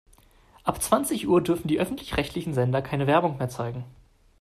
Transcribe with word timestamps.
Ab 0.63 0.81
zwanzig 0.81 1.27
Uhr 1.27 1.43
dürfen 1.43 1.67
die 1.67 1.79
öffentlich-rechtlichen 1.79 2.55
Sender 2.55 2.81
keine 2.81 3.05
Werbung 3.05 3.37
mehr 3.37 3.49
zeigen. 3.49 3.85